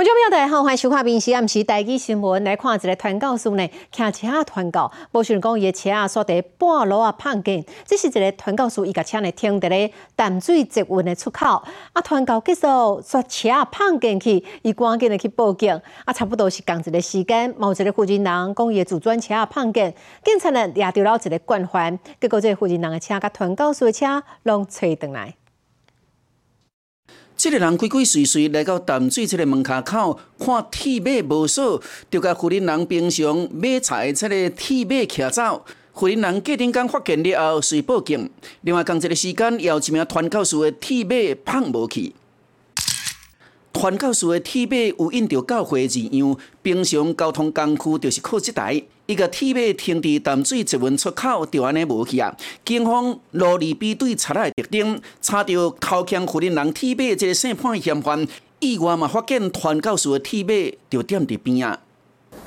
[0.00, 2.42] 观众朋友大家好，欢迎收看《明时暗时台记新闻》。
[2.46, 19.94] 来看一个团教士呢，骑车啊传教，无想讲伊的车啊煞伫半路啊碰见，这是一个团教士伊甲车呢停伫咧淡水集运的出口，啊团购结束，煞车啊碰见去，伊赶紧的去报警，啊差不多是同一个时间，某一个负责人讲伊的自转车啊碰见，
[20.24, 25.34] 警察呢抓到了一个惯犯，结果这个负责人的车甲团教士的车拢吹倒来。
[27.42, 35.64] 这个人鬼鬼祟祟来到淡水这个门卡口，看铁马无锁，就甲富林人平常买菜这个铁马骑走。
[35.94, 38.28] 富林人隔天刚发现了后，遂报警。
[38.60, 42.12] 另外，同一个时间，有一名传教士的铁马碰无去。
[43.72, 48.82] 传教士的铁马有印着教会字样，平常交通工具就是靠这台。
[49.06, 52.36] 伊个铁马停伫淡水集运出口，就安尼无去啊！
[52.64, 58.26] 警方罗里比对查来特征，查到偷抢富人人铁马这个姓潘嫌犯，
[58.60, 61.80] 意外嘛发现传教士的铁马就点伫边啊！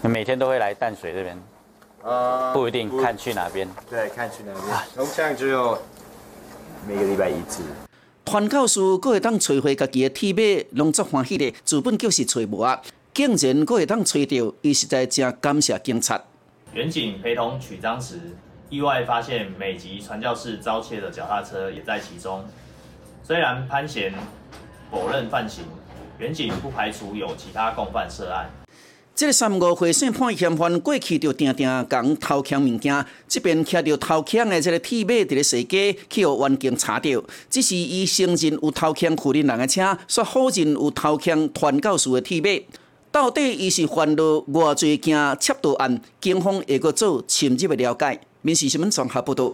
[0.01, 1.37] 每天都会来淡水这边，
[2.03, 3.67] 呃，不一定看去哪边。
[3.89, 4.63] 对，看去哪边。
[4.93, 5.77] 从现在只有
[6.87, 7.63] 每个礼拜一次。
[8.25, 11.53] 传教士佫会当找回家己的铁马，拢足欢喜的。
[11.63, 12.81] 资本就是找无啊，
[13.13, 16.19] 竟然佫会当找到，伊实在真感谢警察。
[16.73, 18.19] 远警陪同取章时，
[18.69, 22.43] 意外发现美籍传教士遭窃的脚踏车也在其中。
[23.23, 24.11] 虽然潘贤
[24.89, 25.63] 否认犯行，
[26.17, 28.49] 远警不排除有其他共犯涉案。
[29.16, 42.50] 这个三五回姓判嫌犯过去就定定讲偷抢物件，这边徛到偷抢的这个铁马伫咧西街，去互远警查到，只是伊承认有偷抢富人人的车，说否认有偷抢传教士的铁马。
[43.11, 46.02] 到底伊是犯了偌侪件窃盗案？
[46.20, 48.20] 警方会阁做深入的了解。
[48.42, 49.53] 民事新闻综合报道。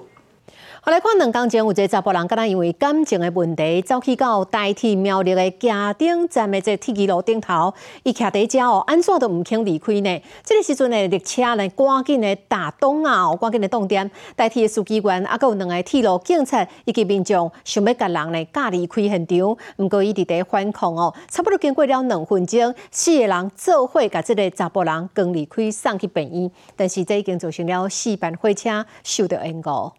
[0.82, 10.22] 后来看两天前有一个查甫人，敢若因为感情的问题，走去到代替苗栗的嘉顶站的这铁轨路顶头，伊徛伫遮哦，安怎都毋肯离开呢？
[10.42, 29.92] 这个时阵呢，列车呢赶紧的打东啊，赶紧的动点，代替的司机员，啊，佮有两个铁路警察以及民众想要甲人呢驾离开现场，毋过伊伫伫反抗哦，差不多经过了两分钟，四个人做伙甲这个查甫人跟离开送去病院，但是这已经造成了四班火车受到延误。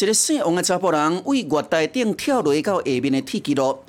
[0.00, 3.80] 一个姓王的查甫人为月台顶跳落到下面的铁轨路，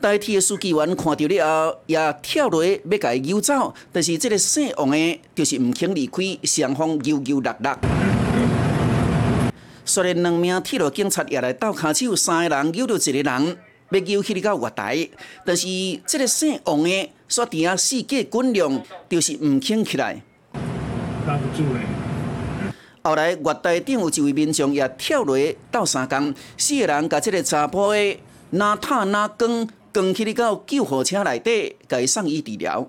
[0.00, 7.78] 代替的司机员看到了后，也跳落要甲伊游走，但是这个姓王的就是毋肯离开，双方悠悠勒勒。
[9.84, 13.56] 虽然两名铁路警察也来斗骹手，三个人揪到一个人，
[13.90, 15.06] 要揪起到月台，
[15.44, 15.66] 但是
[16.06, 20.22] 这个姓王的说底下四界滚量，就是毋肯起来。
[23.02, 25.36] 后来月台顶有一位民众也跳落
[25.70, 28.16] 斗三工，四个人甲这个查甫的
[28.50, 32.86] 拿塔拿光扛起到救护车内底，甲伊送医治疗。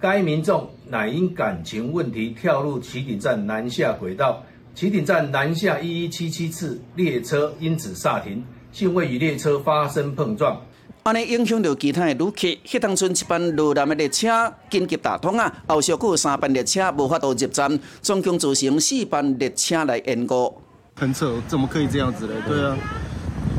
[0.00, 4.42] 该民众乃因感情问题跳入起点站南下轨道，
[4.74, 10.60] 起点站南下一一七七次列车因此刹停，幸未与列车发生碰撞。
[11.04, 12.48] 安尼影响到其他的旅客。
[12.66, 20.54] 迄当阵一班路南的列车紧急打通啊，后续佫有三班列车无法度入站，总共造成四班列车来延误。
[20.94, 22.32] 很扯，怎么可以这样子呢？
[22.48, 22.74] 对啊，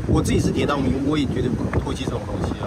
[0.08, 2.66] 我自己是铁道迷，我也绝对不唾弃这种东西啊。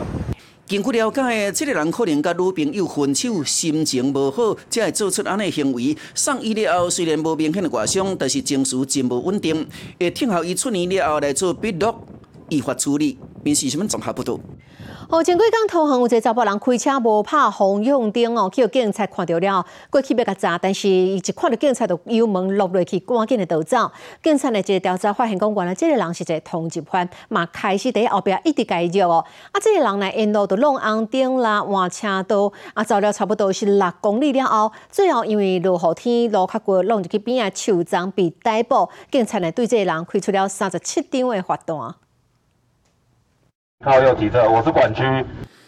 [0.66, 5.98] 根据了解，这个人可能甲女朋友分手，心情无好，才会做出安尼行为。
[6.16, 9.68] 送医了后，虽然无明显的外伤，但是情绪真无稳定。
[10.00, 11.94] 会听候伊出院了后来做笔录，
[12.50, 13.18] 依法处理。
[13.44, 14.38] 民事新闻综合报道。
[15.10, 23.92] 哦，前几天桃园有一个查甫人开车无拍红用灯哦，去警察看到了，过去要甲查，但是伊一看到警察就油门落落去，赶紧的逃走。
[24.22, 29.26] 警察呢，一个调查发现讲，原来这个人是一个通缉犯，嘛开始伫后壁一直介入哦。
[29.52, 38.88] 啊，这个人呢，沿路都弄红灯啦，换车道，啊，走了差不多是六公里了后，最后因为落雨天路较过，弄入去边啊树桩被逮捕。
[39.10, 41.96] 警察呢，对这个人开出了三十七张的罚单。
[43.86, 45.02] 靠右提车，我是管区。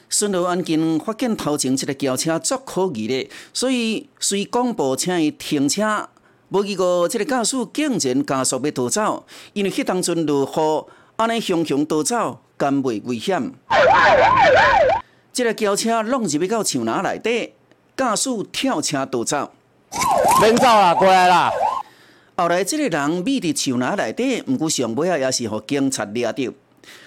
[0.10, 6.09] 顺路案件发现头前一个轿车足可疑的，所以随广播请伊停车。
[6.50, 13.53] 无结果，这个驾驶竟然加速要逃走，因为迄当阵落雨，安尼熊熊逃走，甘袂危险。
[15.32, 17.53] 这个轿车弄入到树篮内底，
[17.96, 19.53] 驾驶跳车逃走。
[20.41, 21.50] 免走啦，过来啦！
[22.35, 26.44] 后来这个人秘伫树篮内底，毋过上尾啊，也是互警察抓到。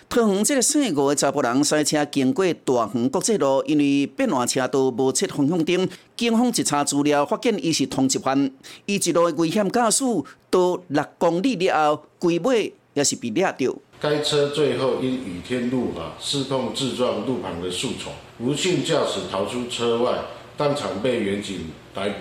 [0.09, 8.51] 桃园这个姓吴的查甫人赛车经过大园国际路，因为变换车道无设方向灯，警方一查资料，发现伊是通缉犯。
[8.87, 10.05] 伊一路危险驾驶
[10.51, 13.75] 到六公里了后，规尾也是被抓到。
[14.01, 20.19] 该车最后因雨天路滑失控自撞路旁的树丛，不幸驾驶逃出车外，
[20.57, 22.17] 当场被远警逮捕。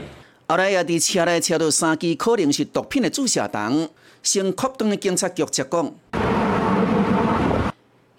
[0.47, 3.89] 后来也伫车内车到三支可能是毒品的注射筒，
[4.23, 5.93] 先确定的警察局则讲，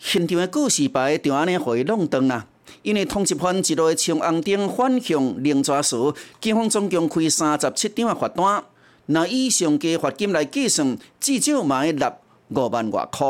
[0.07, 2.47] 现场的告示牌就安尼互伊弄断啦。
[2.83, 5.97] 因为通缉犯一路从红灯反向另抓时，
[6.43, 8.63] 警方总共开三十七张的罚单，
[9.07, 12.15] 那以上加罚金来计算，至少嘛要纳
[12.51, 13.27] 五万外块。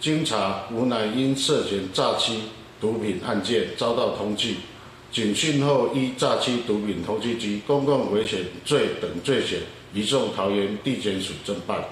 [0.00, 2.44] 经查，吴乃因涉嫌诈欺
[2.80, 4.54] 毒品案件遭到通缉，
[5.12, 9.60] 警讯后依诈欺毒品通缉及公共危险罪等罪嫌，
[9.92, 11.84] 移送桃园地检署侦办。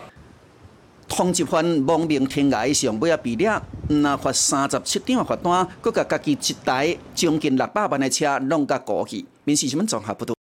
[1.08, 10.34] 通缉犯亡命天涯，上尾啊被抓，那罚三十七张罚单，佮甲家己一台将近六百万的车弄甲过去，民事新闻综合报道。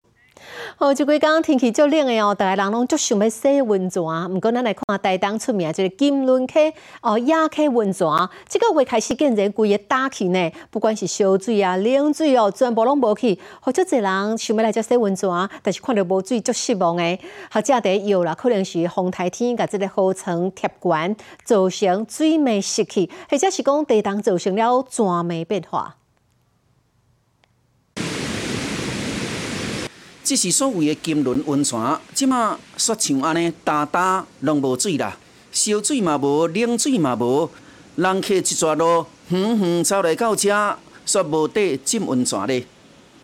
[0.82, 4.02] 哦，即几工天气足冷的哦，大家人拢足想要洗温泉。
[4.02, 6.74] 毋过咱来看台东出名即个金轮溪
[7.04, 8.08] 哦，亚溪温泉，
[8.50, 13.38] 即个月开始竟然规个打起呢，不管是烧水啊、冷水哦，全部拢无去。
[13.60, 15.30] 好足侪人想要来遮洗温泉，
[15.62, 17.20] 但是看到无水足失望的。
[17.52, 25.98] 或者第有啦，可能是风台天甲即个河层贴悬，造成水面失去，或者是讲地动造成了泉面变化。
[30.32, 31.78] 这是所谓的金轮温泉，
[32.14, 35.18] 即马煞像安尼，呾呾拢无水啦，
[35.52, 37.50] 烧水嘛无，冷水嘛无，
[37.98, 42.66] 人客一撮路远远走来到遮，煞无得浸温泉咧。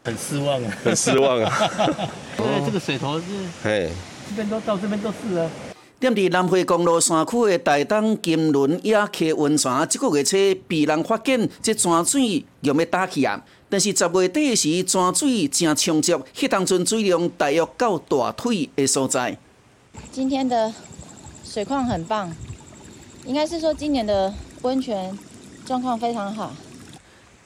[0.03, 0.77] 很失望啊！
[0.83, 1.69] 很失望啊！
[2.39, 3.23] 因为这个水头是，
[3.63, 3.89] 哎，
[4.29, 5.49] 这边都到这边都是啊。
[5.99, 13.43] 踮伫南回公路山区的大东金轮野溪温泉，即个月初被人发现，即泉水用要打起啊！
[13.67, 19.35] 但是十月底时，泉水正充足，迄当阵水量大约到大腿的所在。
[20.11, 20.71] 今天的
[21.43, 22.31] 水况很棒，
[23.25, 25.17] 应该是说今年的温泉
[25.65, 26.53] 状况非常好。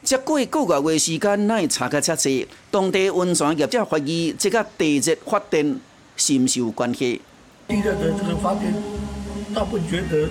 [0.03, 2.45] 接过个月月时间，乃会查个遮济？
[2.69, 5.79] 当地温泉业者怀疑，即个地热发电
[6.17, 7.21] 是毋是有关系？
[7.71, 8.73] 地热的这个发电，
[9.55, 10.27] 大部分觉得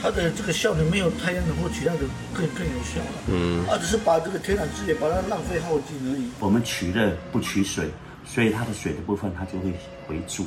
[0.00, 1.98] 它的这个效率没有太阳能或其他的
[2.32, 3.22] 更更有效了。
[3.26, 6.30] 嗯，啊，只是把这个天然资源把它浪费耗尽而已。
[6.38, 7.90] 我们取热不取水，
[8.24, 9.72] 所以它的水的部分它就会
[10.06, 10.46] 回注，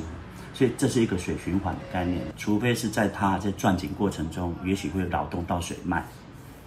[0.53, 2.21] 所以这是一个水循环的概念。
[2.37, 6.05] 除非是在它在钻井过程中，也许会扰动到水脉。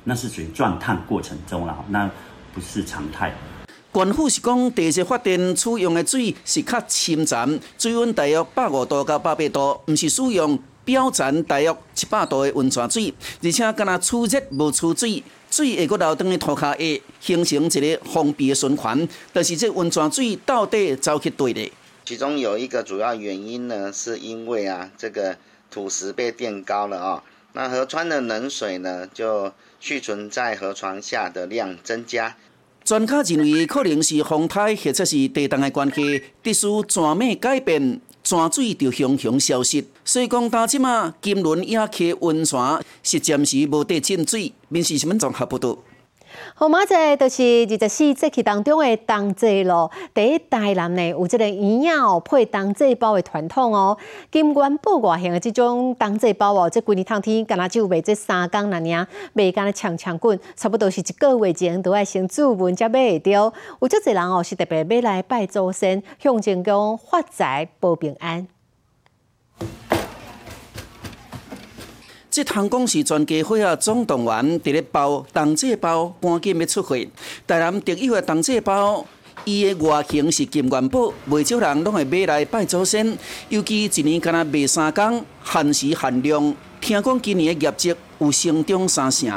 [0.05, 2.11] 那是属于钻探过程中了，那
[2.53, 3.33] 不是常态。
[3.95, 19.09] 官府是讲，地热发电使用的水是较深层，水温大约百五度到八百度，毋是使用表层大约七百度的温泉水，而且敢若储热无储水，水会阁流动的涂骹下，形成一个封闭的循环。
[19.33, 21.71] 但是这温泉水到底走去对咧？
[22.05, 25.37] 其中有一个主要原因呢，是因为啊，这个
[25.71, 29.53] 土石被垫高了啊，那河川的冷水呢就。
[29.81, 32.35] 蓄存在河床下的量增加，
[32.85, 39.83] 专家认为可能是风台或者是地动的关系，必须全面改变，泉水就汹汹消失。
[40.05, 42.61] 所以讲，到即马金轮野溪温泉
[43.03, 45.79] 是暂时无得进水，民事新闻综合报道。
[46.55, 49.91] 好，马仔就是二十四节气当中的冬至咯。
[50.13, 53.97] 第一代人呢有这个圆仔哦配冬至包的传统哦。
[54.31, 63.53] 金关布外形的这种冬至包哦，这几年冬天敢若就卖这三工那尔，卖干的长长棍，差不多是一个月前都要先注文才买会到。
[63.81, 68.47] 有这侪人哦是特别买来拜祖先，向前讲发财保平安。
[72.35, 76.97] 这通讲是全家伙啊总动员伫咧包冬至包，赶紧要出货。
[77.47, 79.07] 台南特有的冬至包，
[79.45, 83.17] 伊的外形是金元宝，未少人拢会买来拜祖先。
[83.51, 86.57] 尤其一年敢若卖三工，限时限量。
[86.81, 89.31] 听讲今年的业绩有成长三成。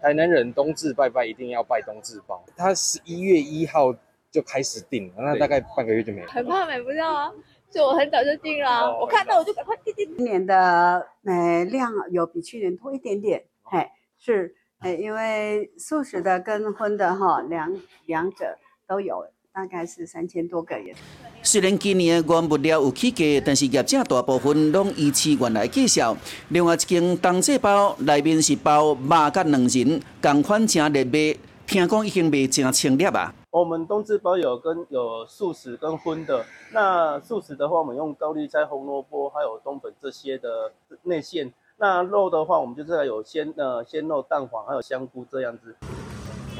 [0.00, 3.94] 台南人冬至拜拜一定要拜冬至包，他十一月一号
[4.32, 6.28] 就开始订，那大概半个月就没了。
[6.28, 7.30] 很怕买不到啊。
[7.70, 10.16] 所以我很早就订了，我看到我就赶快订订。
[10.16, 13.86] 今年的呃量有比去年多一点点，嘿，
[14.18, 17.70] 是，呃，因为素食的跟荤的哈两
[18.06, 18.56] 两者
[18.86, 19.22] 都有，
[19.52, 20.94] 大概是三千多个人。
[21.42, 26.16] 虽然今年的原物料有起价，但是业者大部分拢依次原来介绍。
[26.48, 33.34] 另外一间冬至包内面是包肉甲两人，同款正热卖，听讲已经卖成千粒啊。
[33.58, 40.70] 我们冬至包有跟有素食跟荤的，那素食的话，我们用高丽菜、红萝卜还有冬粉这些的
[41.02, 41.52] 内馅。
[41.78, 45.74] 那肉的话，我们就是有鲜呃鲜肉、蛋黄还有香菇这样子。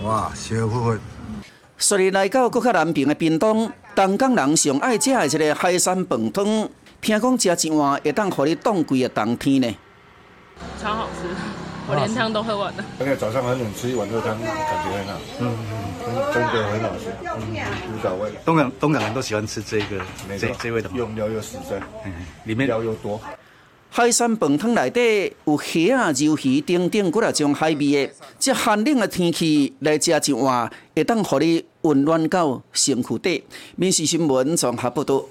[0.05, 0.99] 哇，小富贵！
[1.77, 6.69] 昨日来到国较南平的屏东，东港人上爱食的一个海产饭汤，
[7.01, 9.77] 听讲吃一碗会当互你冻几个冬天呢。
[10.81, 11.29] 超好吃，
[11.89, 12.85] 我连汤都喝完了。
[12.99, 14.47] 那个早上很冷，吃一碗热汤感
[14.85, 15.57] 觉很好，嗯
[16.07, 18.31] 嗯，真的很好吃，嗯，古早味。
[18.45, 20.01] 东港东港人都喜欢吃这个
[20.39, 21.81] 这这味的，用料又实在，
[22.45, 23.19] 里面料又多。
[23.91, 33.45] 海鲜饭汤内底有虾啊、鱿鱼等等几啊种海味的，这寒冷的天气来食一碗，会当互你温暖到身躯底。
[33.77, 35.25] 民事新闻综合报道。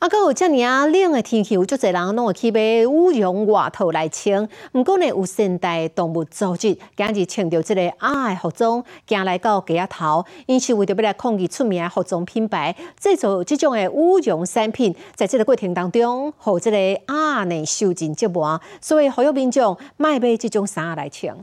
[0.00, 4.46] 啊，搁有遮尔啊冷的天气，有足侪人拢会去买羽绒外套来穿。
[4.72, 21.36] 毋过呢，有现代动物组织今日穿着即个鸭的服装，行来到街头，因是为着要来抗议出名的服装品牌制造即种的羽绒产品，在这个过程当中，互即个鸭呢受尽折磨，所以呼吁民众卖买即种衫来穿。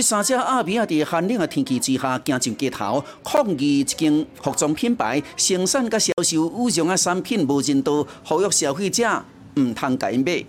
[0.00, 9.22] 这三只鸭咪啊，在寒冷的天气之下，行进街头，抗议一间服装品牌生产甲销售羽绒的产品无人道，呼吁消费者
[9.56, 10.42] 唔通改买。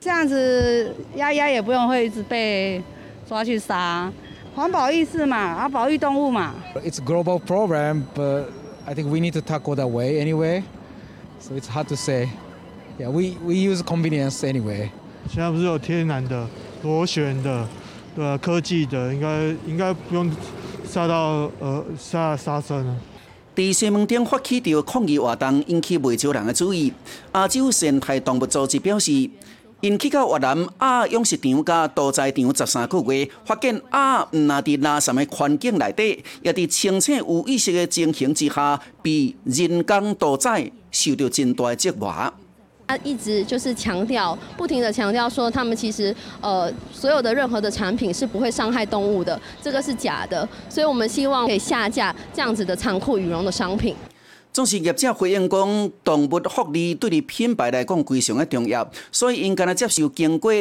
[0.00, 2.82] 这样子鸭鸭也不用会一直被
[3.26, 4.12] 抓去杀，
[4.54, 6.54] 环保意识嘛，啊，保育动物嘛。
[6.84, 8.48] It's a global problem, but
[8.84, 10.62] I think we need to tackle that way anyway.
[11.40, 12.28] So it's hard to say.
[12.98, 14.90] Yeah, we we use convenience anyway.
[15.30, 16.46] 现在不是有天然的、
[16.82, 17.66] 螺旋的。
[18.14, 20.30] 对啊，科技的应该应该不用
[20.88, 22.96] 杀到呃杀杀生了。
[23.56, 26.92] 在西门町发起的抗议活动，引起不少人的注意。
[27.32, 29.28] 亚洲生态动物组织表示，
[29.80, 37.58] 因去到越南鸭养殖场甲屠宰场十三个月，发现鸭毋那伫垃圾的环境内底，也伫清醒有意。
[37.58, 42.32] 识的情形之下，被人工屠宰，受到真大的折磨。
[42.86, 53.96] 他一直就是强调，不停的强调说，他们其实呃所有的任何的产品是不会伤害动物的，这个是假的，所以我们希望可以下架这样子的残酷羽绒的商品。
[54.54, 60.52] 总是业者回应讲，动物福利对于品牌来讲非常的重要，所以应该来接受经过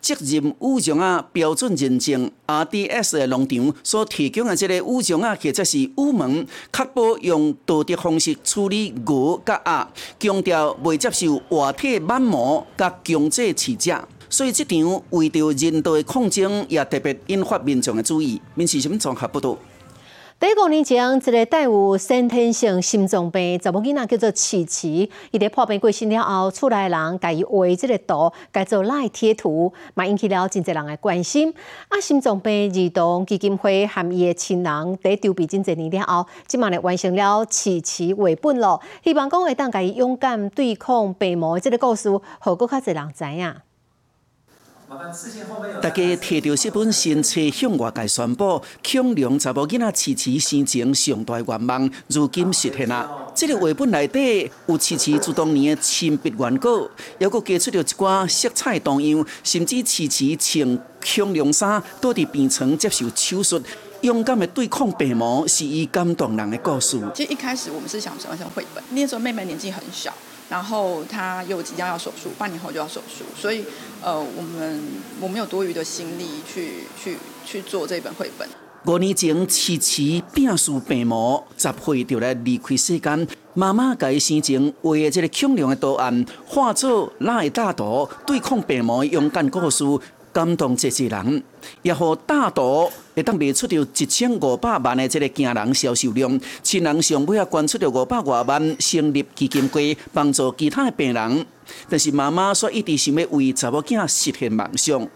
[0.00, 6.26] 责任羽绒啊标准认证 RDS 的农场所提供的这个羽绒啊，或者是羽毛，
[6.72, 9.86] 确保用道德方式处理牛甲鸭，
[10.18, 14.08] 强调未接受活体满模甲强制饲价。
[14.30, 18.40] 所以这场为着人道的抗争，也特别引发民众的注意。
[18.54, 19.58] 民事新闻综合报道。
[20.42, 31.54] 第五年前，一个带有先天性心脏病查某囡仔叫做琪琪，伊在破病过身了后，厝内人甲伊画这个图，改做赖贴图，嘛引起了真侪人的关心。
[31.86, 43.54] 啊，心脏病儿童基金会和伊的亲人在筹备真侪年了后，即马咧完成了琪琪绘本咯，希望讲会当甲伊勇敢对抗病魔的这个故事，互更较侪人知影。
[45.80, 53.32] 大家摕到这本新册向外界宣布，恐龙查某囡仔琪琪生前上大愿望，如今实现了。
[53.34, 63.62] 这个绘本内底有琪琪自当年的亲笔原稿，还佫加出了一寡色彩多样，甚至琪琪穿恐龙衫倒伫病床接受手术，
[64.02, 67.00] 勇敢的对抗病魔，是伊感动人的故事。
[67.14, 70.12] 其实一开始我们是想完成绘本，那时候妹妹年纪很小。
[70.52, 73.64] 然后他又即将要手术，半年后就要手术，所以
[74.02, 74.82] 呃，我们
[75.18, 78.46] 我们有多余的心力去去去做这本绘本。
[78.84, 83.26] 五年前，琪琪病死病魔，十岁就来离开世间。
[83.54, 89.82] 妈妈在生前画的这个恐龙的图案，化作来大图对抗病魔勇敢故事。
[90.32, 91.42] 感动这些人，
[91.82, 96.40] 也互大图会当卖出到一千五百万的这个惊人销售量。
[96.62, 101.46] 亲人上尾也捐出着五百多万，成立基金会帮助其他的病人。
[101.88, 105.06] 但是妈妈说，一直想要为查某囝实现梦想。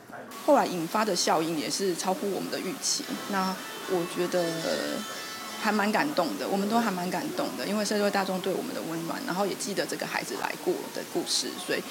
[0.45, 3.03] 后来引发的效应也是超乎我们的预期。
[3.33, 3.57] 那
[3.91, 4.45] 我觉得
[5.61, 11.83] 还蛮感动的，我们都还蛮感动的，因为社会大众对我们的温暖，然后也记得这个孩子来过的故事，所以。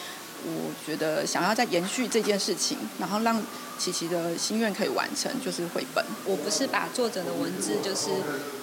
[0.43, 3.41] 我觉得想要再延续这件事情，然后让
[3.77, 6.03] 琪琪的心愿可以完成，就是绘本。
[6.25, 8.09] 我不是把作者的文字，就是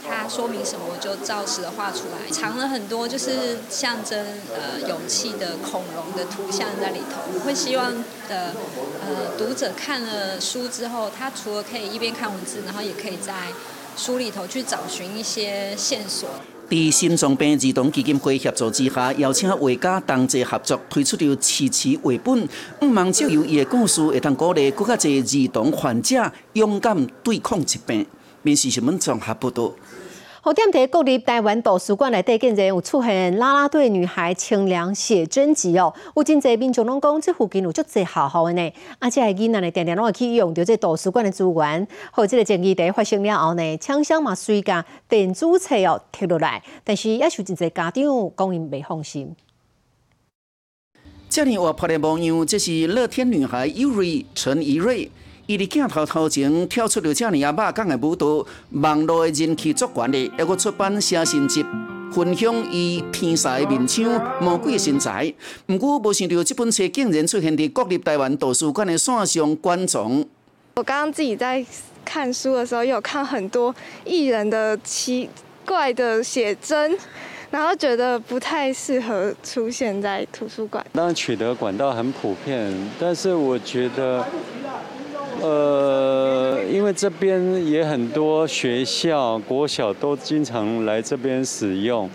[0.06, 4.24] 他说明什么，我就照实的画出来，藏了很多就是象征
[4.54, 7.20] 呃勇气的恐龙的图像在里头。
[7.34, 7.92] 我会希望
[8.28, 8.54] 的
[9.04, 13.48] 呃读者看了书之后，他除了可以一边看文字，然后也可以在
[13.96, 16.28] 书里头去找寻一些线索。
[16.72, 22.48] 在心脏病儿童基金会协助之下，邀请画家同齐合作推出了此次绘本，
[22.80, 28.06] 毋茫借由伊的故事，会通鼓励更加侪儿童患者勇敢对抗疾病。
[28.40, 29.70] 面试新闻综合报道。
[30.44, 35.94] 好，点在国立台湾图书馆内底，竟然有出现啦啦队女孩清凉写真集哦。
[36.16, 38.72] 有真侪民众拢讲，这附近有足侪好好的呢。
[38.98, 41.86] 啊，这个囡仔呢，常常拢会去用到这图书馆的资源。
[42.10, 48.02] 好，这个争议在发生了后呢，枪声嘛随甲电子册哦贴落来，但是也有真侪家长
[48.36, 49.36] 讲因未放心。
[51.28, 55.08] 这里我拍的模样，这是乐天女孩尤瑞陈怡瑞。
[55.52, 61.62] 伊伫镜头头前跳出了这样啊肉感的舞蹈，网络的人气足悬的，还佫出版写真集，
[62.10, 65.30] 分享伊天才的面相、魔鬼的身材。
[65.66, 70.26] 毋过，无想到这本册竟然出现伫国立台湾图书馆的线上观众。
[70.76, 71.62] 我刚刚自己在
[72.02, 73.74] 看书的时候，有看很多
[74.06, 75.28] 艺人的奇
[75.66, 76.96] 怪的写真。
[77.50, 80.82] 然后觉得不太适合出现在图书馆。
[80.94, 84.26] 当然取得管道很普遍，但是我觉得，
[85.42, 92.08] 呃，因为这边也很多学校、国小都经常来这边使用，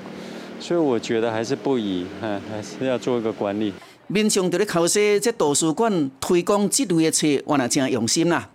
[0.61, 3.73] 所以我觉得还是不宜，还还是要做一个管理。
[4.07, 8.49] 民众在咧考说，这图书馆推广这类的册，我也真用心啦。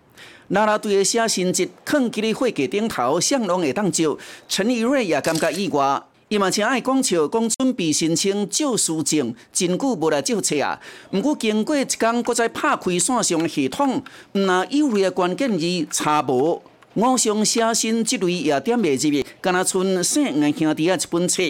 [0.49, 4.17] 拉拉队的写信集，放伫咧会架顶头，向拢会当照。
[4.49, 6.03] 陈怡瑞也感觉意外。
[6.33, 10.81] 伊嘛请爱讲笑，讲准备申请借书证，真久无来借册啊。
[11.11, 16.63] 毋过经过一工，搁再拍开线上系统，毋那有类的关键字查无，
[16.95, 21.43] 我上写信即类也点袂入去，敢若剩姓吴兄弟啊一本册。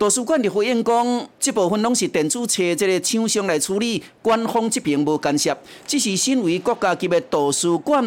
[0.00, 5.54] 图书馆的回应讲，这部分拢是电子册，这个厂商来处理，官方这边无干涉。
[5.86, 8.02] 只是身为国家级的图书馆，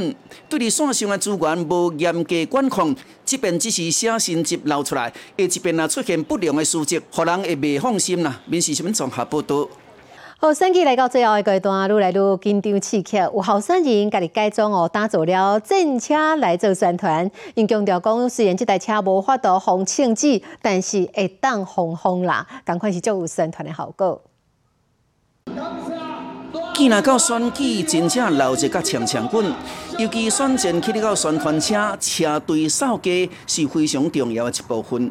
[0.49, 8.41] 对你线上的资源无严格管控，这边只是写信集流出来，下一边若出现不良的书籍，让人会袂放心啦。
[8.47, 9.69] 民事新闻综合报道。
[10.43, 13.15] 好，选举来到最后一阶段，愈来愈紧张刺激。
[13.15, 17.31] 有候选人家己改装哦，打造了战车来做宣传。
[17.55, 24.21] 因强调讲，虽然这台车无法度防枪支，但是会当防风啦，赶快是足有宣传的效果。
[26.75, 29.45] 见若到选举，真正闹热甲呛呛滚。
[29.97, 35.09] 尤其选前去到宣传车，车队扫街是非常重要的一部分。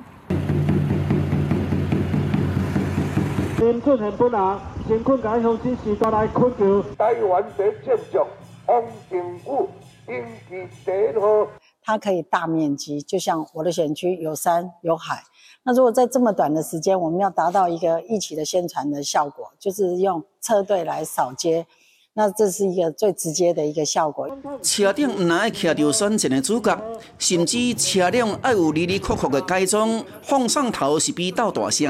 [3.63, 8.27] 辛苦甲乡亲时代来困求台湾的建筑，
[8.67, 9.69] 王政府
[10.09, 11.47] 应其第一号。
[11.85, 15.23] 它可以大面积，就像我的选区有山有海。
[15.63, 21.65] 那如果在这么短的时间，我们要达到一个一起的宣传的效果，就是用车队来扫街。
[22.15, 24.29] 那这是一个最直接的一个效果。
[24.63, 26.79] 车顶唔爱徛着选前的主角，
[27.19, 31.89] 甚至车辆爱有离离酷酷的改装，放上头是比较大声。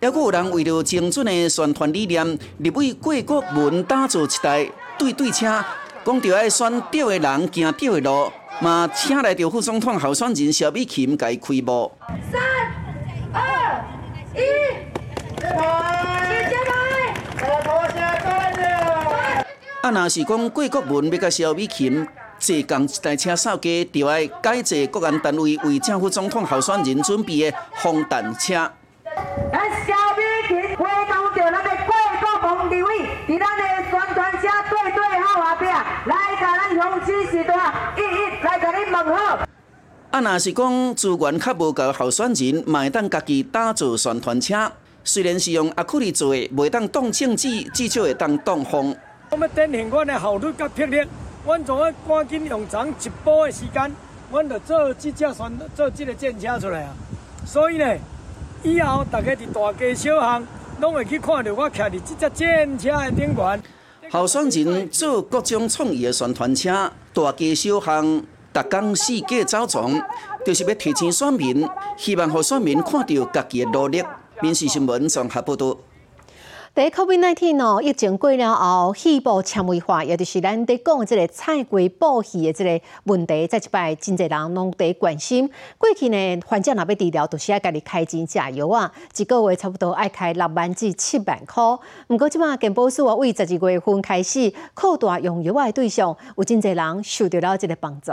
[0.00, 5.64] 还佫有人为了精准的宣传理念，立为过国门打造一台对对车，
[6.04, 11.90] 讲着爱选对的人行对的路，嘛请来着副总统候选人萧美琴伊开幕。
[12.30, 12.40] 三、
[13.32, 13.84] 二、
[14.32, 14.95] 一，
[19.86, 22.04] 啊，若是讲贵国文要甲萧美琴
[22.40, 28.68] 坐共一台车扫街，就要改坐国安单位为政府总统候选人准备的防弹车。
[29.52, 31.94] 咱萧美琴回动着咱的贵
[32.42, 37.54] 国文地位，伫咱的宣传车对对号后壁，来甲咱乡亲时代
[37.96, 39.38] 一一来甲你问好。
[40.10, 44.72] 啊，若是讲资源较无够，候选人嘛会当家己打造宣传车，
[45.04, 48.96] 虽然是用阿克力做的，袂当当政治，至少会当当风。
[49.30, 51.04] 我们展现阮的效率甲魄力，
[51.44, 53.92] 阮从啊赶紧用长一步的时间，
[54.30, 56.94] 阮就做这只船，做这个战车出来啊。
[57.44, 57.96] 所以呢，
[58.62, 60.46] 以后大家伫大街小巷，
[60.80, 63.60] 拢会去看到我徛伫这只战车的顶端。
[64.10, 68.22] 候选人做各种创意的宣传车，大街小巷，
[68.54, 69.92] 逐工四界走场，
[70.44, 74.04] 就是要提醒选民，希望让选民看到家己的努力。
[74.40, 75.76] 民事新闻综合报道。
[76.76, 85.50] 第 COVID-19 哦，疫情过了后，细胞纤维化，也就是咱在讲的这个菜龟补气的这个问题，在一摆真侪人拢在关心。
[85.78, 91.64] 过去呢，患者若要治疗，都是要家己开钱食药啊，一个月差不多爱开六万至七万块。
[92.08, 98.12] 不过即摆健保署为十二月份开始扩大用药的对象，有真侪人受到了这个帮助。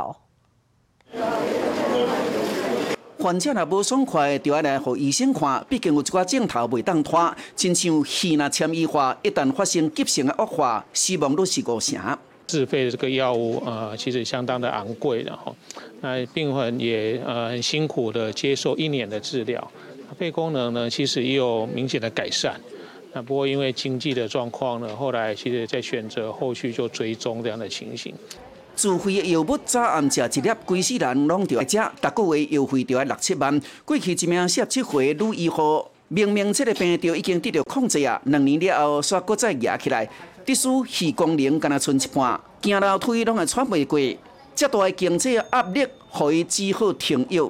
[3.24, 5.66] 患者若无爽快，就要来互医生看。
[5.70, 12.20] 毕竟有一寡镜头袂当拖，亲像气若纤维化，一旦发生急性的恶化，死亡率是五成。
[12.46, 15.56] 自费的这个药物，呃，其实相当的昂贵的哈。
[16.02, 19.72] 那病人也呃很辛苦的接受一年的治疗，
[20.20, 22.60] 肺功能呢其实也有明显的改善。
[23.14, 28.14] 那不过因为经济的状况呢，后来其实在选择后续就追踪这样的情形。
[28.76, 33.62] 自费的药物早暗食一粒，规世人拢着爱食，逐个月药费着要六七万。
[33.86, 40.10] 过去一名四十七岁女医护，明明这个病就已经得到控制啊，两年了后煞搁再压起来，
[40.46, 44.00] 即使肺功能敢若剩一半，行楼梯拢会喘袂过，
[44.56, 47.50] 这大的经济压力，互伊只好停药。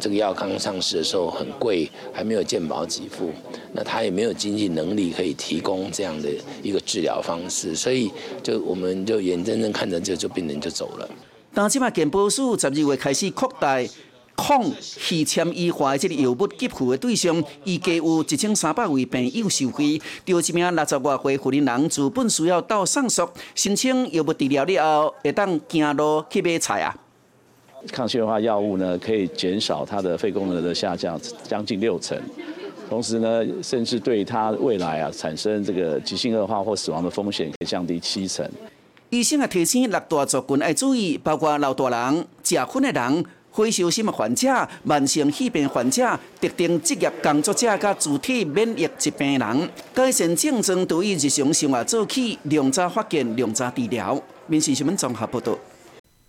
[0.00, 3.30] 这个药刚上市的时候很贵，还没有健保给付，
[3.72, 6.28] 那他也没有经济能力可以提供这样的
[6.62, 8.10] 一个治疗方式，所以
[8.42, 11.08] 就我们就眼睁睁看着这就病人就走了。
[11.54, 13.78] 但即马健保署十二月开始扩大
[14.36, 19.98] 抗气签医化的这个药物给付的对象，预计有一千三百位病友受惠。
[20.26, 26.94] 就一名六十外岁妇人人资本需要到上诉申请药物治疗了后，会当行路去买菜啊。
[27.92, 32.18] 抗疟化药物呢，可以减少它的肺功能的下降将近六成，
[32.88, 38.48] 同时呢，甚至对它未来啊产生这个急性恶化或死亡的风险可以降低七成。
[39.10, 54.20] 医生也提醒六大族群要注意，包括老大人、食薰的人、肺小心的患者、慢性肺病患者、特定职业工作者、甲主体免疫疾病人，改善症状，对于日常生活做起，量早发现，量早治疗。
[54.48, 55.56] 民事新闻综合报道。